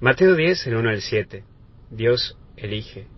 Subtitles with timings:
[0.00, 1.42] Mateo 10, el 1 al 7.
[1.90, 3.08] Dios elige.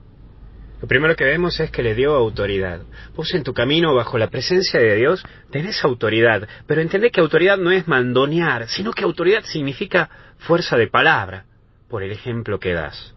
[0.80, 2.80] Lo primero que vemos es que le dio autoridad.
[3.14, 7.58] Vos en tu camino bajo la presencia de Dios tenés autoridad, pero entendé que autoridad
[7.58, 10.08] no es mandonear, sino que autoridad significa
[10.38, 11.44] fuerza de palabra,
[11.90, 13.14] por el ejemplo que das.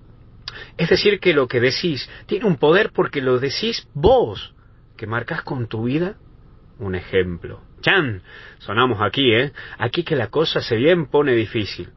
[0.77, 4.53] Es decir, que lo que decís tiene un poder porque lo decís vos,
[4.97, 6.17] que marcas con tu vida
[6.79, 7.61] un ejemplo.
[7.79, 8.23] Chan,
[8.59, 9.53] sonamos aquí, ¿eh?
[9.77, 11.93] Aquí que la cosa se bien pone difícil.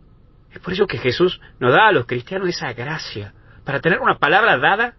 [0.57, 4.19] Es por ello que Jesús nos da a los cristianos esa gracia, para tener una
[4.19, 4.95] palabra dada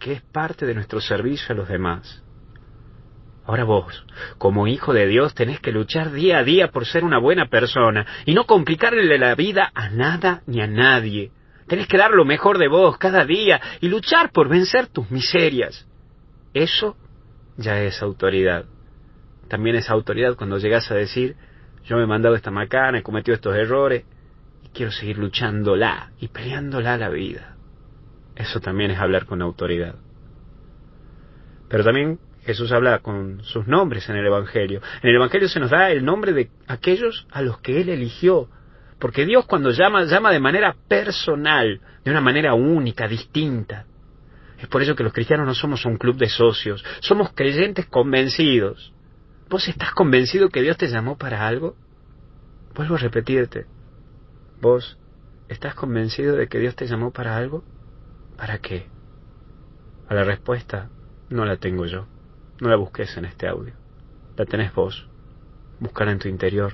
[0.00, 2.24] que es parte de nuestro servicio a los demás.
[3.44, 4.04] Ahora vos,
[4.36, 8.04] como hijo de Dios, tenés que luchar día a día por ser una buena persona
[8.24, 11.30] y no complicarle la vida a nada ni a nadie.
[11.68, 15.86] Tenés que dar lo mejor de vos cada día y luchar por vencer tus miserias.
[16.52, 16.96] Eso
[17.56, 18.64] ya es autoridad.
[19.46, 21.36] También es autoridad cuando llegas a decir,
[21.84, 24.04] yo me he mandado esta macana, he cometido estos errores,
[24.72, 27.56] quiero seguir luchándola y peleándola la vida.
[28.34, 29.96] Eso también es hablar con autoridad.
[31.68, 34.80] Pero también Jesús habla con sus nombres en el Evangelio.
[35.02, 38.48] En el Evangelio se nos da el nombre de aquellos a los que Él eligió.
[38.98, 43.84] Porque Dios cuando llama, llama de manera personal, de una manera única, distinta.
[44.58, 48.92] Es por ello que los cristianos no somos un club de socios, somos creyentes convencidos.
[49.50, 51.76] ¿Vos estás convencido que Dios te llamó para algo?
[52.74, 53.66] Vuelvo a repetirte,
[54.60, 54.98] ¿Vos
[55.48, 57.62] estás convencido de que Dios te llamó para algo?
[58.36, 58.86] ¿Para qué?
[60.08, 60.88] A la respuesta
[61.28, 62.06] no la tengo yo.
[62.60, 63.74] No la busques en este audio.
[64.36, 65.08] La tenés vos.
[65.78, 66.72] Búscala en tu interior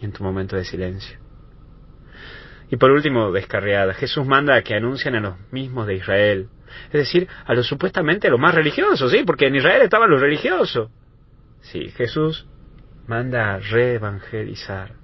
[0.00, 1.18] y en tu momento de silencio.
[2.70, 6.48] Y por último, descarriada, Jesús manda a que anuncien a los mismos de Israel.
[6.86, 9.22] Es decir, a los supuestamente los más religiosos, ¿sí?
[9.24, 10.90] Porque en Israel estaban los religiosos.
[11.60, 12.46] Sí, Jesús
[13.06, 15.03] manda a reevangelizar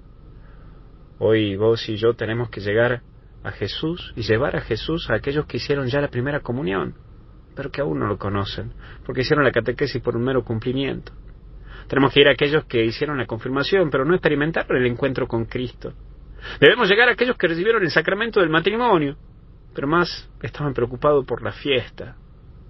[1.23, 3.03] Hoy vos y yo tenemos que llegar
[3.43, 6.95] a Jesús y llevar a Jesús a aquellos que hicieron ya la primera comunión,
[7.55, 8.73] pero que aún no lo conocen,
[9.05, 11.11] porque hicieron la catequesis por un mero cumplimiento.
[11.87, 15.45] Tenemos que ir a aquellos que hicieron la confirmación, pero no experimentaron el encuentro con
[15.45, 15.93] Cristo.
[16.59, 19.15] Debemos llegar a aquellos que recibieron el sacramento del matrimonio,
[19.75, 22.15] pero más estaban preocupados por la fiesta,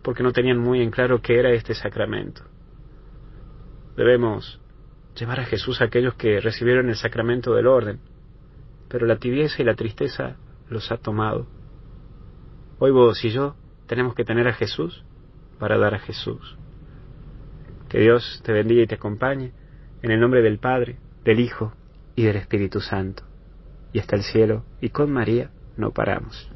[0.04, 2.42] porque no tenían muy en claro qué era este sacramento.
[3.96, 4.60] Debemos
[5.18, 8.02] llevar a Jesús a aquellos que recibieron el sacramento del orden,
[8.92, 10.36] pero la tibieza y la tristeza
[10.70, 11.48] los ha tomado.
[12.78, 13.56] Hoy vos y yo
[13.88, 15.06] tenemos que tener a Jesús
[15.60, 16.58] para dar a Jesús.
[17.88, 19.54] Que Dios te bendiga y te acompañe
[20.02, 21.74] en el nombre del Padre, del Hijo
[22.16, 23.24] y del Espíritu Santo.
[23.94, 26.52] Y hasta el cielo y con María no paramos.